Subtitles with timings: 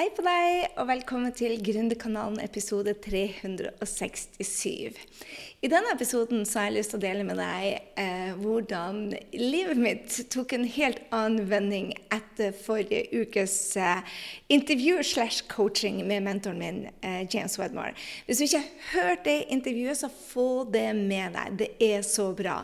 [0.00, 4.94] Hei på deg, og velkommen til Gründerkanalen episode 367.
[5.60, 9.02] I denne episoden så har jeg lyst til å dele med deg eh, hvordan
[9.36, 14.00] livet mitt tok en helt annen vending etter forrige ukes eh,
[14.48, 17.92] intervju slash coaching med mentoren min, eh, James Wedmore.
[18.24, 21.60] Hvis du ikke har hørt det intervjuet, så få det med deg.
[21.60, 22.62] Det er så bra.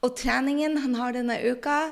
[0.00, 1.82] Og treningen han har denne uka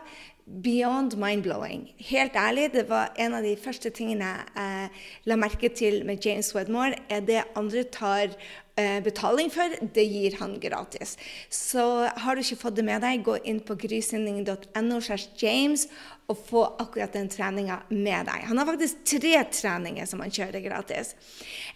[0.46, 1.88] beyond mind-blowing.
[1.98, 4.90] Helt ærlig, det var en av de første tingene jeg
[5.26, 6.94] la merke til med James Wedmore.
[7.10, 8.30] er Det andre tar
[8.78, 11.16] uh, betaling for, det gir han gratis.
[11.50, 15.00] Så har du ikke fått det med deg, gå inn på grysynding.no
[15.42, 15.88] James
[16.26, 18.46] og få akkurat den treninga med deg.
[18.46, 21.14] Han har faktisk tre treninger som han kjører gratis.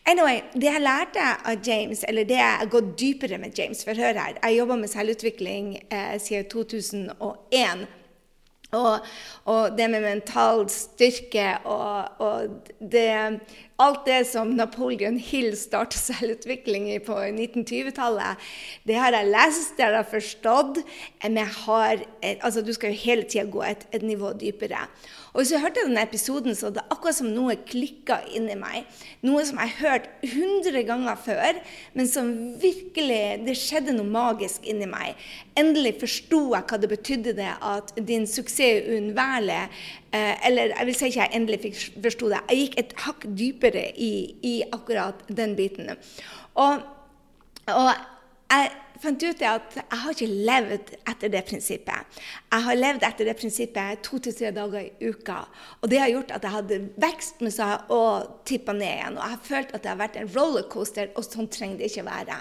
[0.06, 3.94] Anyway, Det jeg lærte av James, eller det jeg har gått dypere med James For
[3.94, 7.88] hør her, jeg jobber med selvutvikling eh, siden 2001.
[8.70, 8.98] Og,
[9.44, 12.42] og, det med mental styrke og, og
[12.78, 13.40] det,
[13.80, 18.50] alt det som Napoleon Hill starta selvutvikling i på 1920-tallet,
[18.88, 20.82] det har jeg lest, det har jeg forstått.
[21.24, 24.86] Jeg har, altså, du skal jo hele tida gå et, et nivå dypere.
[25.30, 28.88] Og Hvis du hørte denne episoden, så er det akkurat som noe klikka inni meg.
[29.22, 31.60] Noe som jeg har hørt hundre ganger før,
[31.94, 35.14] men som virkelig Det skjedde noe magisk inni meg.
[35.58, 39.60] Endelig forsto jeg hva det betydde det at din suksess er uunnværlig.
[40.12, 42.42] Eh, eller jeg vil si ikke jeg endelig fikk forsto det.
[42.50, 45.92] Jeg gikk et hakk dypere i, i akkurat den biten.
[46.58, 46.82] Og,
[47.70, 47.90] og
[48.50, 52.18] jeg fant ut at jeg har ikke levd etter det prinsippet.
[52.50, 55.44] Jeg har levd etter det prinsippet to til tre dager i uka.
[55.80, 59.16] Og det har gjort at jeg hadde vekst med seg og tippa ned igjen.
[59.16, 62.08] Og jeg har følt at det har vært en rollercoaster, og sånn trenger det ikke
[62.10, 62.40] være.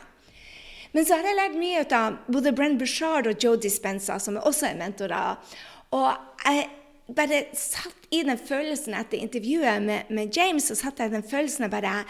[0.97, 4.41] Men så har jeg lært mye ut av både Brenn Bushard og Joe Dispenza, som
[4.41, 5.37] også er mentorer.
[5.93, 6.09] Og
[6.47, 6.65] jeg
[7.15, 11.25] bare satt i den følelsen etter intervjuet med, med James, så satt jeg i den
[11.25, 12.01] følelsen av bare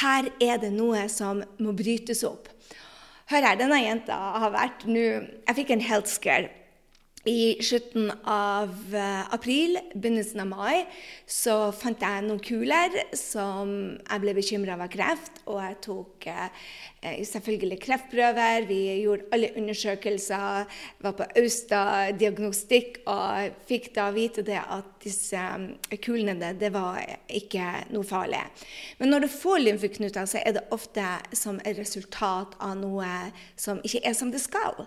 [0.00, 2.48] Her er det noe som må brytes opp.
[3.30, 6.50] Hør her, denne jenta har vært nå Jeg fikk en health scare.
[7.28, 10.86] I slutten av uh, april, begynnelsen av mai,
[11.28, 15.42] så fant jeg noen kuler som jeg ble bekymra var kreft.
[15.44, 18.64] Og jeg tok eh, selvfølgelig kreftprøver.
[18.70, 20.80] Vi gjorde alle undersøkelser.
[21.04, 21.84] Var på Austa
[22.16, 28.08] diagnostikk og fikk da vite det at disse um, kulene det, det var ikke noe
[28.08, 28.40] farlig.
[28.96, 31.04] Men når du får lymfeknuter, så er det ofte
[31.36, 33.16] som et resultat av noe
[33.60, 34.86] som ikke er som det skal.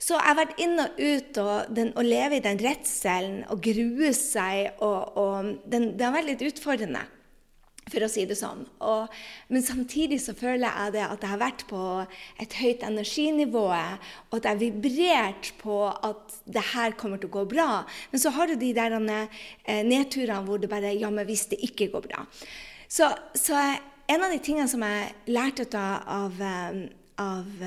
[0.00, 3.60] Så jeg har vært inn og ut, og den, og leve i den redselen og
[3.64, 7.02] grue seg og, og den, Det har vært litt utfordrende,
[7.90, 8.62] for å si det sånn.
[8.86, 9.12] Og,
[9.52, 11.82] men samtidig så føler jeg det at jeg har vært på
[12.40, 17.36] et høyt energinivå, og at jeg har vibrert på at det her kommer til å
[17.36, 17.68] gå bra.
[18.14, 21.60] Men så har du de der eh, nedturene hvor det bare Ja, men hvis det
[21.68, 22.24] ikke går bra.
[22.88, 26.84] Så, så en av de tingene som jeg lærte av, av, eh,
[27.20, 27.66] av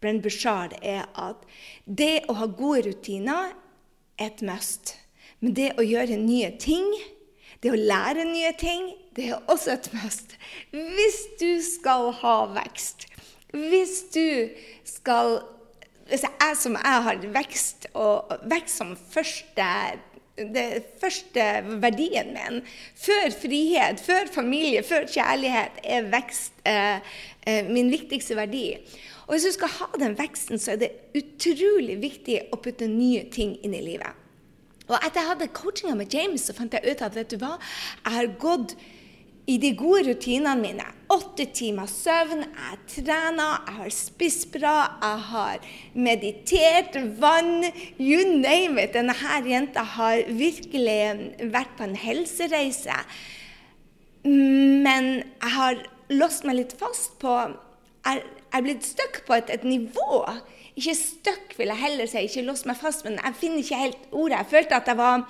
[0.00, 1.42] Brenn Bushard, er at
[1.84, 3.52] det å ha gode rutiner
[4.18, 4.96] er et must.
[5.40, 6.86] Men det å gjøre nye ting,
[7.62, 10.34] det å lære nye ting, det er også et must.
[10.70, 13.08] Hvis du skal ha vekst,
[13.54, 14.50] hvis du
[14.84, 15.40] skal
[16.08, 19.64] Hvis jeg som jeg har vekst, og vekst som første
[20.54, 21.44] det første
[21.82, 22.62] verdien min.
[22.96, 27.02] Før frihet, før familie, før kjærlighet er vekst eh,
[27.46, 28.70] eh, min viktigste verdi.
[29.26, 33.26] Og hvis du skal ha den veksten, så er det utrolig viktig å putte nye
[33.32, 34.24] ting inn i livet.
[34.88, 37.58] Og etter jeg hadde coachinga med James, så fant jeg ut at vet du hva,
[38.06, 38.72] jeg har gått
[39.48, 40.86] i de gode rutinene mine.
[41.08, 47.64] Åtte timer søvn, jeg trener, jeg har spist bra, jeg har meditert, vann
[47.96, 48.92] You name it.
[48.96, 50.98] Denne her jenta har virkelig
[51.54, 52.98] vært på en helsereise.
[54.24, 55.80] Men jeg har
[56.12, 57.38] låst meg litt fast på
[58.08, 58.22] jeg
[58.56, 60.22] er blitt stuck på et, et, nivå.
[60.78, 62.24] Ikke stuck, vil jeg heller si.
[62.24, 64.38] Ikke låst meg fast, men jeg finner ikke helt ordet.
[64.38, 65.24] Jeg følte at jeg var,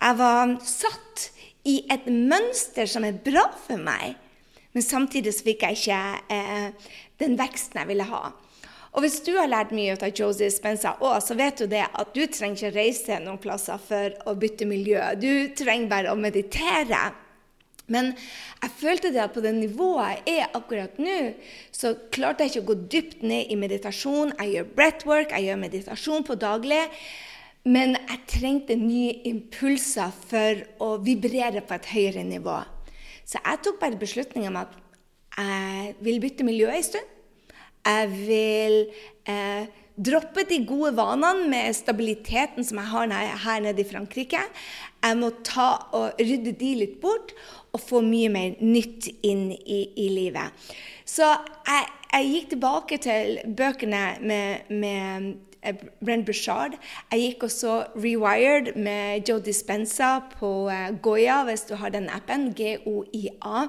[0.00, 1.26] jeg var satt
[1.64, 4.18] i et mønster som er bra for meg.
[4.74, 6.00] Men samtidig så fikk jeg ikke
[6.34, 6.88] eh,
[7.22, 8.24] den veksten jeg ville ha.
[8.94, 12.14] Og hvis du har lært mye av Josie Spencer òg, så vet du det at
[12.14, 15.00] du trenger ikke reise noen plasser for å bytte miljø.
[15.18, 17.08] Du trenger bare å meditere.
[17.90, 18.12] Men
[18.62, 21.18] jeg følte det at på det nivået jeg er akkurat nå,
[21.74, 24.32] så klarte jeg ikke å gå dypt ned i meditasjon.
[24.38, 26.84] Jeg gjør breathwork, jeg gjør meditasjon på daglig.
[27.64, 32.58] Men jeg trengte nye impulser for å vibrere på et høyere nivå.
[33.24, 34.74] Så jeg tok bare beslutningen om at
[35.34, 37.08] jeg vil bytte miljø en stund.
[37.84, 38.76] Jeg vil
[39.28, 39.64] eh,
[39.94, 43.12] droppe de gode vanene med stabiliteten som jeg har
[43.44, 44.40] her nede i Frankrike.
[45.04, 47.34] jeg må ta og rydde de litt bort
[47.72, 50.52] og få mye mer nytt inn i, i livet.
[51.04, 51.26] Så
[51.66, 56.76] jeg, jeg, gikk tilbake til bøkene med, med eh, Brent Bushard.
[57.12, 62.52] Jeg gikk også Rewired med Joe Dispenza på uh, Goya, hvis du har den appen.
[62.54, 63.66] G-O-I-A.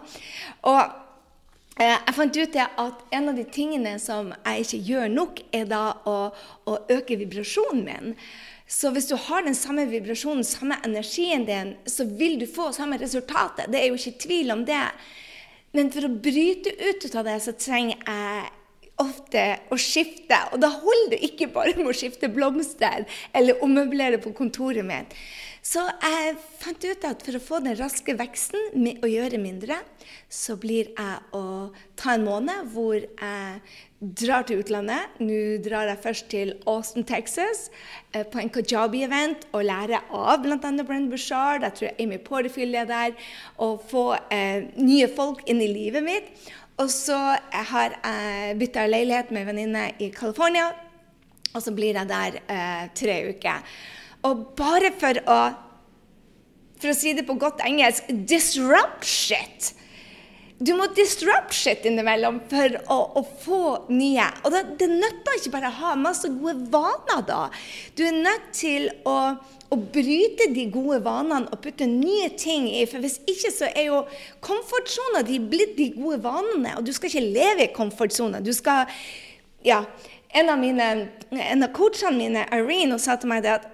[0.70, 5.46] Og uh, jeg fant ut at en av de tingene som jeg ikke gjør nok,
[5.56, 6.18] er da å,
[6.68, 8.18] å øke vibrasjonen min.
[8.68, 12.98] Så hvis du har den samme vibrasjonen, samme energien din, så vil du få samme
[12.98, 13.70] resultatet.
[13.70, 14.88] Det er jo ikke tvil om det.
[15.76, 18.46] Men for å bryte ut av det, så trenger jeg
[19.02, 20.38] ofte å skifte.
[20.54, 23.04] Og da holder det ikke bare med å skifte blomster
[23.36, 25.16] eller ommøblere på kontoret mitt.
[25.66, 29.80] Så jeg fant ut at for å få den raske veksten med å gjøre mindre,
[30.30, 33.64] så blir jeg å ta en måned hvor jeg
[34.22, 35.16] drar til utlandet.
[35.18, 37.72] Nå drar jeg først til Austin, Texas,
[38.14, 40.60] eh, på en kajabi-event og lærer av bl.a.
[40.86, 41.66] Brenn Bushard.
[41.66, 43.18] Jeg tror Amy Porterfield er der.
[43.58, 46.30] Og få eh, nye folk inn i livet mitt.
[46.82, 47.18] Og så
[47.72, 50.72] har jeg bytta leilighet med en venninne i California,
[51.56, 53.78] og så blir jeg der eh, tre uker.
[54.28, 55.40] Og bare for å
[56.76, 59.70] For å si det på godt engelsk disrupt shit.
[60.58, 64.28] Du må disrupt shit innimellom for å, å få nye.
[64.46, 67.42] Og det, det nytter ikke bare å ha masse gode vaner da.
[67.98, 72.86] Du er nødt til å, å bryte de gode vanene og putte nye ting i.
[72.88, 74.02] For hvis ikke så er jo
[74.48, 76.78] komfortsona di blitt de gode vanene.
[76.80, 78.44] Og du skal ikke leve i komfortsona.
[78.44, 78.88] Du skal
[79.66, 79.84] Ja.
[80.36, 80.86] En av, mine,
[81.32, 83.70] en av coachene mine, Irene, sa til meg det at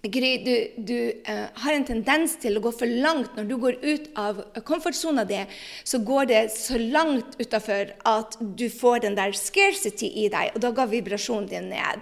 [0.00, 0.96] Gry, du, du
[1.28, 5.26] uh, har en tendens til å gå for langt når du går ut av komfortsona
[5.28, 5.42] di.
[5.84, 10.64] Så går det så langt utafor at du får den der scarcity i deg, og
[10.64, 12.00] da går vibrasjonen din ned.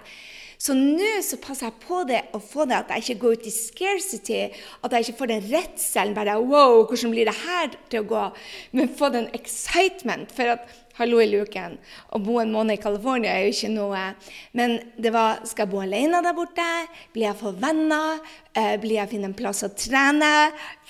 [0.59, 3.45] Så nå så passer jeg på det å få det at jeg ikke går ut
[3.47, 4.39] i scarcity,
[4.83, 8.25] at jeg ikke får den redselen bare Wow, hvordan blir det her til å gå?
[8.75, 10.31] Men få den excitement.
[10.35, 10.67] For at
[10.99, 11.77] hallo i luken.
[12.11, 14.01] Å bo en måned i California er jo ikke noe.
[14.57, 16.67] Men det var skal jeg bo alene der borte?
[17.15, 18.19] Blir jeg få venner?
[18.53, 20.33] Eh, blir jeg finne en plass å trene?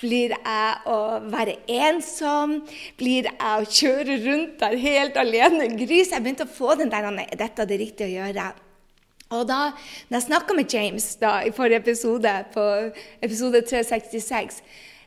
[0.00, 0.98] Blir jeg å
[1.30, 2.58] være ensom?
[2.98, 5.70] Blir jeg å kjøre rundt der helt alene?
[5.78, 6.10] Gris.
[6.10, 8.50] Jeg begynte å få den der Er dette det riktige å gjøre?
[9.30, 9.60] Og da
[10.10, 12.64] når jeg snakka med James da, i forrige episode, på
[13.22, 14.58] episode 366,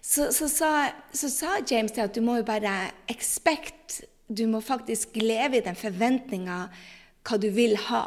[0.03, 0.71] så, så, sa,
[1.11, 5.77] så sa James at du må jo bare expect du må faktisk leve i den
[5.77, 6.67] forventninga
[7.23, 8.05] hva du vil ha.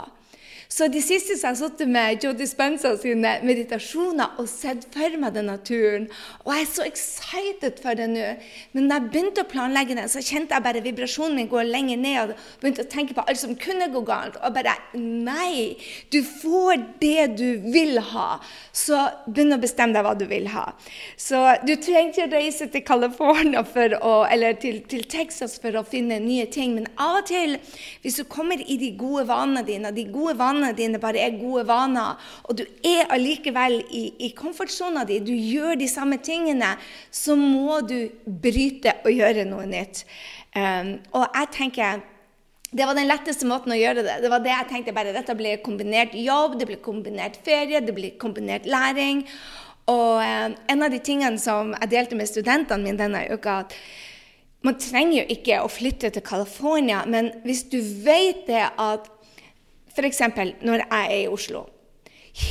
[0.68, 5.36] Så de siste har jeg sittet med Joe Dispenza sine meditasjoner og sett for meg
[5.36, 6.08] den naturen.
[6.44, 8.26] Og jeg er så excited for det nå.
[8.74, 12.00] Men da jeg begynte å planlegge den, så kjente jeg bare vibrasjonen min gå lenger
[12.02, 12.32] ned.
[12.34, 14.40] Og begynte å tenke på alt som kunne gå galt.
[14.42, 15.76] Og bare Nei!
[16.12, 18.40] Du får det du vil ha.
[18.74, 20.66] Så begynn å bestemme deg hva du vil ha.
[21.20, 26.18] Så du trenger ikke reise til California å, eller til, til Texas for å finne
[26.22, 26.74] nye ting.
[26.76, 27.56] Men av og til,
[28.02, 31.36] hvis du kommer i de gode vanene dine, de gode vanene vanene dine bare er
[31.38, 36.76] gode vaner, og du er allikevel i, i komfortsona di, du gjør de samme tingene,
[37.10, 40.04] så må du bryte og gjøre noe nytt.
[40.56, 42.04] Um, og jeg tenker
[42.76, 44.16] det var den letteste måten å gjøre det.
[44.24, 47.94] Det var det jeg tenkte bare, Dette blir kombinert jobb, det blir kombinert ferie, det
[47.94, 49.22] blir kombinert læring.
[49.88, 53.76] Og eh, en av de tingene som jeg delte med studentene mine denne uka, at
[54.66, 59.06] man trenger jo ikke å flytte til California, men hvis du vet det at
[59.96, 60.20] F.eks.
[60.60, 61.64] når jeg er i Oslo.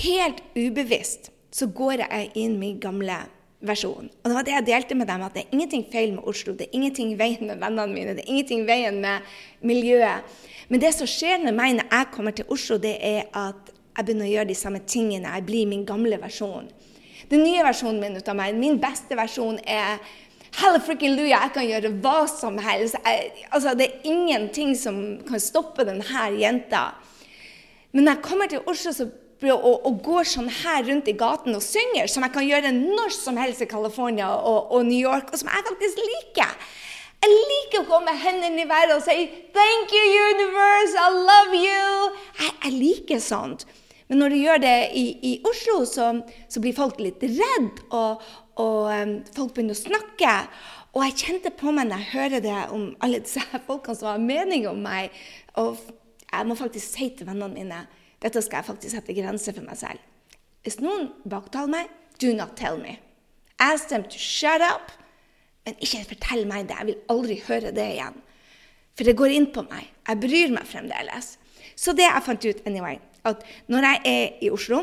[0.03, 3.19] Helt ubevisst så går jeg inn min gamle
[3.65, 4.09] versjon.
[4.09, 6.53] Og det var det jeg delte med dem, at det er ingenting feil med Oslo.
[6.57, 10.35] Det er ingenting i veien med vennene mine, det er ingenting i veien med miljøet.
[10.69, 14.03] Men det som skjer med meg når jeg kommer til Oslo, det er at jeg
[14.03, 15.31] begynner å gjøre de samme tingene.
[15.37, 16.67] Jeg blir min gamle versjon.
[17.29, 19.99] Den nye versjonen min ut av meg, min beste versjon, er
[20.55, 22.95] Hell frikken luja, jeg kan gjøre hva som helst.
[23.03, 26.93] Jeg, altså, det er ingenting som kan stoppe denne jenta.
[27.95, 29.07] Men når jeg kommer til Oslo så,
[29.45, 33.13] og, og, går sånn her rundt i gaten og synger, som jeg kan gjøre når
[33.15, 36.51] som helst i California og, og New York, og som jeg faktisk liker
[37.23, 39.15] Jeg liker å gå med hendene i været og si
[39.55, 40.03] 'Thank you,
[40.35, 40.93] universe.
[40.99, 42.11] I love you'.
[42.41, 43.65] Jeg, jeg liker sånt.
[44.07, 46.11] Men når du gjør det i, i Oslo, så,
[46.49, 48.21] så, blir folk litt redd, og,
[48.61, 50.33] og um, folk begynner å snakke.
[50.93, 54.21] Og jeg kjente på meg når jeg hører det om alle disse folkene som har
[54.21, 55.15] mening om meg.
[55.55, 55.79] og
[56.39, 57.85] jeg må faktisk si til vennene mine
[58.23, 60.03] dette skal jeg faktisk sette grenser for meg selv.
[60.65, 61.89] Hvis noen baktaler meg,
[62.21, 62.97] do not tell me.
[63.61, 64.93] Ask them to shut up,
[65.65, 66.77] men ikke fortell meg det.
[66.79, 68.17] Jeg vil aldri høre det igjen.
[68.95, 69.91] For det går inn på meg.
[70.07, 71.35] Jeg bryr meg fremdeles.
[71.75, 74.81] Så det jeg fant ut anyway, at når jeg er i Oslo,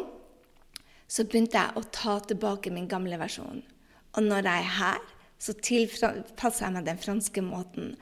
[1.08, 3.62] så begynte jeg å ta tilbake min gamle versjon.
[4.12, 5.00] Og når jeg er her,
[5.42, 7.94] så tilpasser jeg meg den franske måten.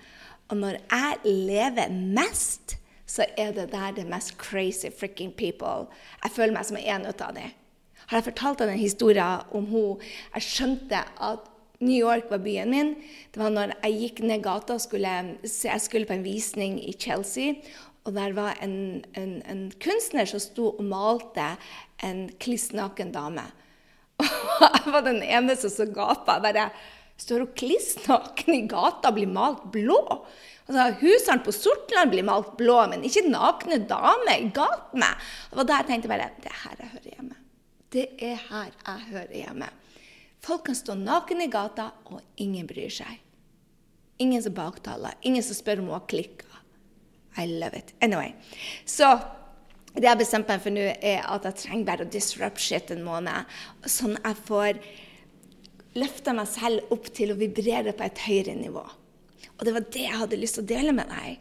[0.50, 2.79] Og når jeg lever mest,
[3.10, 5.88] så er det der det mest crazy freaking people.
[6.22, 7.56] Jeg føler meg som en av dem.
[8.10, 10.02] Har jeg fortalt deg den historien om hun
[10.34, 11.48] Jeg skjønte at
[11.80, 12.90] New York var byen min.
[13.32, 15.12] Det var når jeg gikk ned gata og skulle,
[15.42, 17.54] jeg skulle på en visning i Chelsea.
[18.04, 21.54] Og der var en, en, en kunstner som sto og malte
[22.04, 23.46] en kliss naken dame.
[24.20, 26.36] Og jeg var den eneste som gapa.
[26.44, 26.68] Bare
[27.20, 30.00] står hun kliss naken i gata og blir malt blå?
[30.70, 34.44] Altså, Husene på Sortland blir malt blå, men ikke nakne damer.
[34.54, 35.30] Galt meg.
[35.56, 37.38] Og da jeg tenkte bare det er her jeg hører hjemme.
[37.90, 39.70] Det er her jeg hører hjemme.
[40.46, 43.18] Folk kan stå nakne i gata, og ingen bryr seg.
[44.22, 46.46] Ingen som baktaler, ingen som spør om hun har klikka.
[47.40, 47.90] I love it.
[48.00, 48.36] Anyway.
[48.86, 49.10] Så
[49.96, 52.94] det jeg har bestemt meg for nå, er at jeg trenger bare å disrupt shit
[52.94, 53.58] en måned.
[53.90, 54.78] Sånn jeg får
[55.98, 58.86] løfta meg selv opp til å vibrere på et høyere nivå.
[59.58, 61.40] Og det var det jeg hadde lyst til å dele med deg.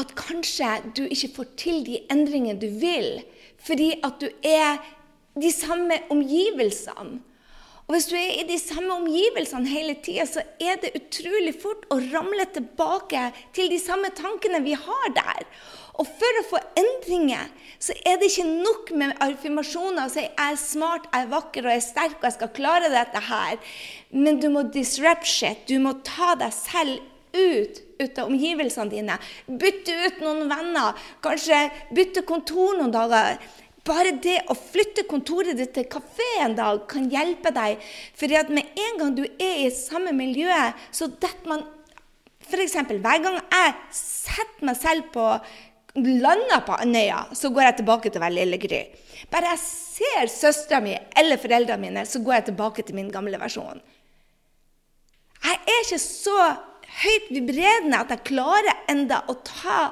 [0.00, 3.22] At kanskje du ikke får til de endringene du vil,
[3.62, 4.82] fordi at du er
[5.38, 7.20] de samme omgivelsene.
[7.84, 11.84] Og hvis du er i de samme omgivelsene hele tida, så er det utrolig fort
[11.92, 13.26] å ramle tilbake
[13.56, 15.44] til de samme tankene vi har der.
[16.00, 20.32] Og for å få endringer, så er det ikke nok med affirmasjoner og si 'jeg
[20.52, 23.58] er smart, jeg er vakker og jeg er sterk og jeg skal klare dette her'.
[24.10, 25.68] Men du må disrupt shit.
[25.68, 27.00] Du må ta deg selv
[27.34, 29.18] ut, ut av omgivelsene dine.
[29.46, 31.04] Bytte ut noen venner.
[31.24, 33.38] Kanskje bytte kontor noen dager.
[33.84, 37.82] Bare det å flytte kontoret ditt til kafé en dag kan hjelpe deg.
[38.16, 40.48] For med en gang du er i samme miljø,
[40.90, 41.66] så detter man
[42.44, 42.76] F.eks.
[42.76, 45.24] hver gang jeg setter meg selv på
[45.94, 48.80] landa på Andøya, så går jeg tilbake til å være lille Gry.
[49.30, 53.38] Bare jeg ser søstera mi eller foreldrene mine, så går jeg tilbake til min gamle
[53.40, 53.80] versjon.
[55.44, 56.38] Jeg er ikke så
[57.02, 59.90] høyt vibrerende at jeg klarer enda å ta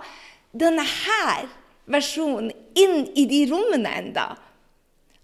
[0.52, 1.48] denne her
[1.90, 4.32] versjonen inn i de rommene enda.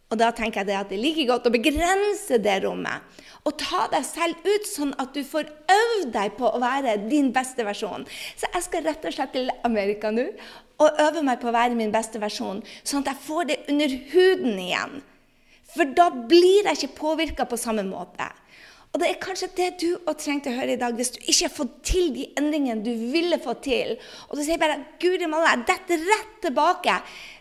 [0.08, 3.04] Og da tenker jeg at det er like godt å begrense det rommet.
[3.44, 7.30] Og ta deg selv ut, sånn at du får øvd deg på å være din
[7.32, 8.06] beste versjon.
[8.36, 10.26] Så jeg skal rett og slett til Amerika nå
[10.78, 13.94] og øve meg på å være min beste versjon, sånn at jeg får det under
[14.12, 15.00] huden igjen.
[15.72, 18.28] For da blir jeg ikke påvirka på samme måte.
[18.92, 21.44] Og det er kanskje det du òg trengte å høre i dag, hvis du ikke
[21.44, 23.98] har fått til de endringene du ville få til.
[24.28, 26.96] Og du sier bare 'Guri malla, jeg detter rett tilbake'.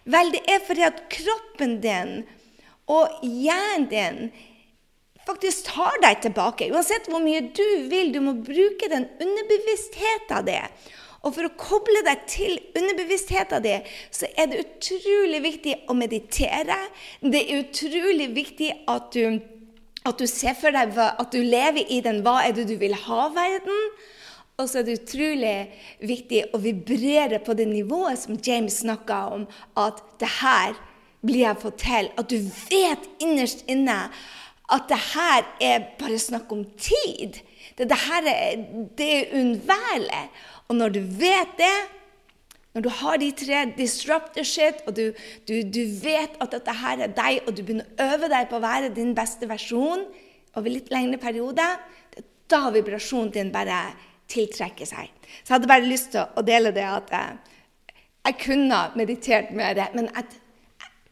[0.05, 2.13] Vel, det er fordi at kroppen din
[2.87, 4.19] og hjernen din
[5.27, 6.69] faktisk tar deg tilbake.
[6.71, 10.77] Uansett hvor mye du vil, du må bruke den underbevisstheten din.
[11.25, 16.77] Og for å koble deg til underbevisstheten din, så er det utrolig viktig å meditere.
[17.21, 19.39] Det er utrolig viktig at du
[20.07, 22.95] at du ser for deg at du lever i den hva er det du vil
[23.07, 23.81] ha-verden.
[24.57, 25.57] Og så er det utrolig
[26.01, 29.43] viktig å vibrere på det nivået som James snakka om,
[29.77, 30.73] at det her
[31.21, 32.09] blir jeg fått til.
[32.17, 32.39] At du
[32.71, 34.07] vet innerst inne
[34.73, 37.37] at det her er bare snakk om tid.
[37.77, 38.65] Det, det her er,
[38.97, 40.23] det er uunnværlig.
[40.67, 41.75] Og når du vet det,
[42.77, 45.07] når du har de tre disruptor shit, og du,
[45.49, 48.59] du, du, vet at dette her er deg, og du begynner å øve deg på
[48.59, 50.03] å være din beste versjon
[50.53, 51.65] over litt lengre periode,
[52.13, 53.79] det er da vibrasjonen din bare
[54.29, 55.09] tiltrekker seg.
[55.41, 57.41] Så jeg hadde bare lyst til å dele det at jeg,
[57.89, 60.37] eh, jeg kunne meditert mer, men at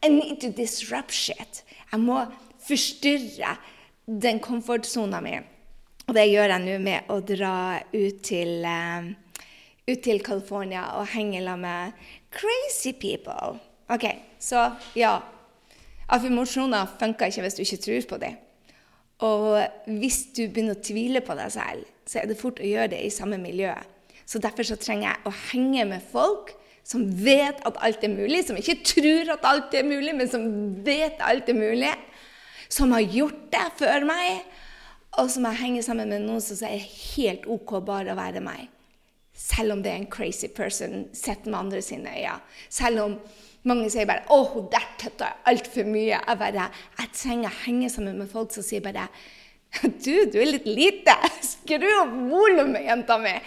[0.06, 1.64] I need to disrupt shit.
[1.90, 2.22] Jeg må
[2.62, 3.56] forstyrre
[4.06, 5.34] den komfortsona mi.
[6.06, 7.54] Og det gjør jeg nå med å dra
[7.90, 9.14] ut til eh,
[9.86, 11.92] ut til California og henge sammen med
[12.34, 13.58] crazy people.
[13.88, 14.04] Ok,
[14.38, 15.18] Så ja.
[16.08, 18.36] Affirmasjoner funker ikke hvis du ikke tror på dem.
[19.18, 22.92] Og hvis du begynner å tvile på deg selv, så er det fort å gjøre
[22.92, 23.72] det i samme miljø.
[24.26, 26.52] Så derfor så trenger jeg å henge med folk
[26.86, 30.44] som vet at alt er mulig, som ikke tror at alt er mulig, men som
[30.86, 31.90] vet alt er mulig.
[32.70, 34.42] Som har gjort det før meg,
[35.16, 38.66] og som jeg henger sammen med noen som er helt OK bare å være meg.
[39.36, 42.38] Selv om det er en crazy person sett med andre sine øyne.
[42.72, 43.18] Selv om
[43.66, 46.22] mange sier bare 'Å, hun der tøtta altfor mye'.
[46.22, 49.08] Jeg bare, jeg trenger å henge sammen med folk som sier bare
[49.82, 51.14] 'Du, du er litt lite.
[51.42, 53.40] Skru opp volumet, jenta mi.'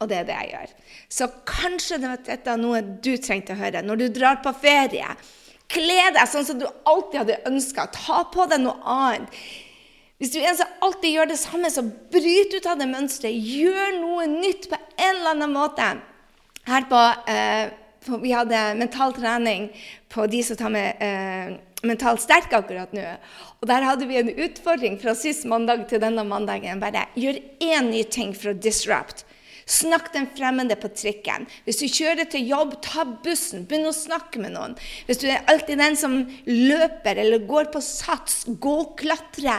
[0.00, 0.72] Og det er det jeg gjør.
[1.08, 5.08] Så kanskje dette er noe du trengte å høre når du drar på ferie.
[5.72, 7.86] Kle deg sånn som du alltid hadde ønska.
[7.94, 9.32] Ta på deg noe annet.
[10.20, 13.36] Hvis du er en som alltid gjør det samme, så bryt ut av det mønsteret.
[13.36, 15.88] Gjør noe nytt på en eller annen måte.
[16.66, 17.68] Her på, eh,
[18.06, 19.70] på Vi hadde mental trening
[20.08, 23.06] på de som tar med eh, mentalt sterk akkurat nå.
[23.60, 26.82] Og der hadde vi en utfordring fra sist mandag til denne mandagen.
[26.82, 29.24] Bare gjør én ny ting for å disrupt.
[29.66, 31.48] Snakk den fremmede på trikken.
[31.66, 33.64] Hvis du kjører til jobb, ta bussen.
[33.66, 34.76] Begynn å snakke med noen.
[35.08, 39.58] Hvis du er alltid den som løper eller går på sats, gå og klatre.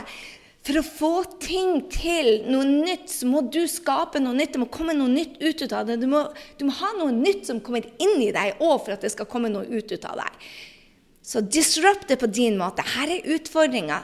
[0.67, 1.09] For å få
[1.39, 4.51] ting til, noe nytt, så må du skape noe nytt.
[4.51, 5.95] Det må komme noe nytt ut av det.
[6.01, 6.25] Du må,
[6.59, 9.29] du må ha noe nytt som kommer inn i deg òg for at det skal
[9.31, 10.49] komme noe ut av deg.
[11.23, 12.83] Så disrupt det på din måte.
[12.83, 14.01] Her er utfordringa.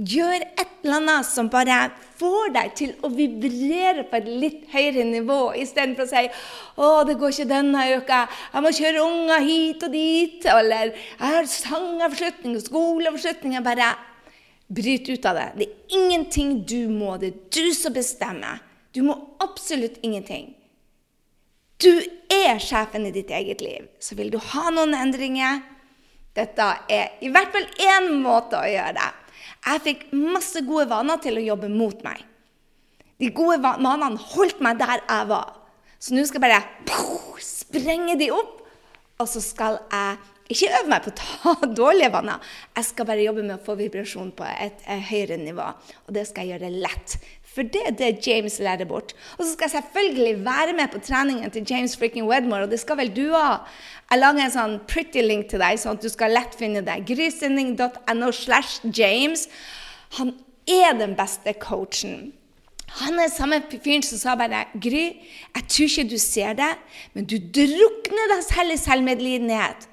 [0.00, 1.76] Gjør et eller annet som bare
[2.16, 6.22] får deg til å vibrere på et litt høyere nivå, istedenfor å si
[6.80, 8.22] 'Å, det går ikke denne uka.
[8.54, 13.92] Jeg må kjøre unger hit og dit.' Eller 'Jeg har sangavslutning og skoleavslutning.' Bare
[14.72, 15.48] Bryt ut av det.
[15.56, 17.16] Det er ingenting du må.
[17.20, 18.62] Det er du som bestemmer.
[18.92, 20.52] Du må absolutt ingenting.
[21.82, 21.90] Du
[22.32, 23.88] er sjefen i ditt eget liv.
[24.00, 25.62] Så vil du ha noen endringer
[26.32, 29.08] Dette er i hvert fall én måte å gjøre det.
[29.66, 32.22] Jeg fikk masse gode vaner til å jobbe mot meg.
[33.20, 35.52] De gode vanene holdt meg der jeg var.
[36.00, 38.62] Så nå skal jeg bare sprenge de opp,
[39.20, 40.16] og så skal jeg
[40.54, 42.52] ikke øve meg på å ta dårlige vaner.
[42.76, 45.68] Jeg skal bare jobbe med å få vibrasjon på et, et høyere nivå.
[46.06, 47.16] Og det skal jeg gjøre lett.
[47.52, 49.12] For det er det James lærer bort.
[49.36, 52.80] Og så skal jeg selvfølgelig være med på treningen til James freaking Wedmore, og det
[52.80, 53.66] skal vel du òg.
[54.08, 57.02] Jeg lager en sånn pretty link til deg, sånn at du skal lett finne det.
[57.08, 59.48] Grysending.no slash James.
[60.18, 60.34] Han
[60.68, 62.32] er den beste coachen.
[63.00, 65.04] Han er samme fyren som sa bare 'Gry,
[65.56, 66.74] jeg tror ikke du ser det,
[67.14, 69.88] men du drukner deg selv i selvmedlidenhet.'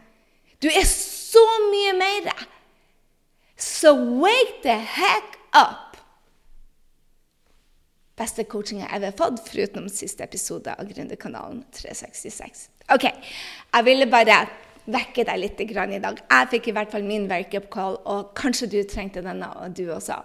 [0.60, 2.32] Du er så mye mer.
[3.56, 5.96] Så wake the heck up!
[8.20, 12.66] Beste coachinga jeg har fått, foruten siste episode av Gründerkanalen 366.
[12.92, 14.42] Ok, jeg ville bare
[14.90, 15.70] vekke deg litt i
[16.04, 16.20] dag.
[16.20, 19.86] Jeg fikk i hvert fall min wake-up call, og kanskje du trengte denne, og du
[19.96, 20.20] også.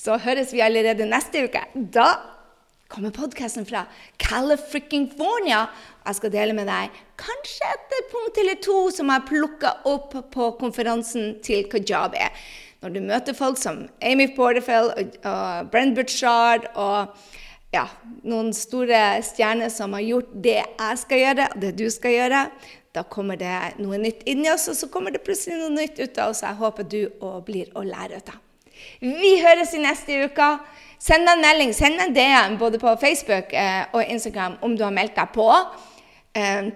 [0.00, 1.66] Så høres vi allerede neste uke.
[1.74, 2.37] Da
[2.88, 3.84] kommer podkasten fra
[4.16, 5.66] California.
[6.06, 10.48] Jeg skal dele med deg kanskje et punkt eller to som jeg plukka opp på
[10.60, 12.32] konferansen til Kajab er.
[12.82, 17.12] Når du møter folk som Amy Porterfield og, Brent Butchard og
[17.74, 17.84] ja,
[18.24, 22.44] noen store stjerner som har gjort det jeg skal gjøre, og det du skal gjøre,
[22.96, 26.22] da kommer det noe nytt inni oss, og så kommer det plutselig noe nytt ut
[26.22, 26.44] av oss.
[26.46, 27.00] Jeg håper du
[27.44, 28.38] blir å lære av.
[29.02, 30.52] Vi høres i neste uke.
[30.98, 34.94] Send en melding, send en DM både på Facebook eh, og Instagram om du har
[34.94, 35.46] meldt deg på
[36.34, 36.72] eh,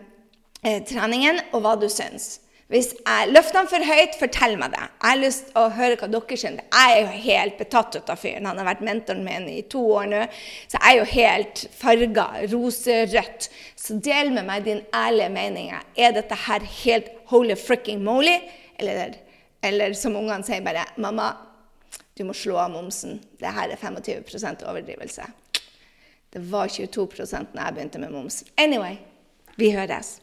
[0.63, 2.37] eh, treningen, og hva du syns.
[2.73, 4.85] Hvis jeg løfter den for høyt, fortell meg det.
[4.87, 6.63] Jeg har lyst til å høre hva dere syns.
[6.63, 8.47] Jeg er jo helt betatt av fyren.
[8.49, 10.23] Han har vært mentoren min i to år nå.
[10.71, 13.51] Så jeg er jo helt farga roserødt.
[13.77, 15.75] Så del med meg din ærlige mening.
[15.99, 18.39] Er dette her helt holy fricking moly?
[18.81, 19.19] Eller,
[19.61, 21.35] eller som ungene sier bare 'Mamma,
[22.23, 23.19] du må slå av momsen.
[23.41, 25.27] Det her er 25% overdrivelse.
[26.33, 28.45] Det var 22 da jeg begynte med moms.
[28.57, 28.97] Anyway,
[29.59, 30.22] vi høres.